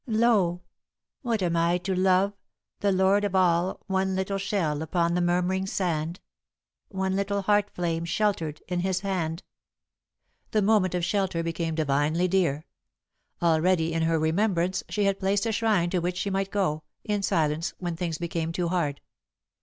"Lo, 0.07 0.63
what 1.21 1.43
am 1.43 1.55
I 1.55 1.77
to 1.77 1.93
Love, 1.93 2.33
the 2.79 2.91
Lord 2.91 3.23
of 3.23 3.35
all 3.35 3.81
One 3.85 4.15
little 4.15 4.39
shell 4.39 4.81
upon 4.81 5.13
the 5.13 5.21
murmuring 5.21 5.67
sand, 5.67 6.19
One 6.87 7.15
little 7.15 7.43
heart 7.43 7.69
flame 7.69 8.05
sheltered 8.05 8.63
in 8.67 8.79
his 8.79 9.01
hand" 9.01 9.43
The 10.53 10.63
moment 10.63 10.95
of 10.95 11.05
shelter 11.05 11.43
became 11.43 11.75
divinely 11.75 12.27
dear. 12.27 12.65
Already, 13.43 13.93
in 13.93 14.01
her 14.01 14.17
remembrance, 14.17 14.81
she 14.89 15.03
had 15.03 15.19
placed 15.19 15.45
a 15.45 15.51
shrine 15.51 15.91
to 15.91 15.99
which 15.99 16.17
she 16.17 16.31
might 16.31 16.49
go, 16.49 16.81
in 17.03 17.21
silence, 17.21 17.75
when 17.77 17.95
things 17.95 18.17
became 18.17 18.51
too 18.51 18.69
hard. 18.69 19.01